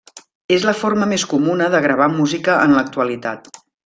[0.55, 3.53] És la forma més comuna de gravar música en l'actualitat.